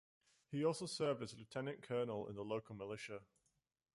He 0.51 0.65
also 0.65 0.87
served 0.87 1.21
as 1.21 1.35
lieutenant-colonel 1.37 2.27
in 2.27 2.33
the 2.33 2.41
local 2.43 2.73
militia. 2.75 3.21